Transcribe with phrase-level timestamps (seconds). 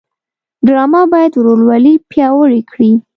[0.65, 2.91] ډرامه باید ورورولي پیاوړې کړي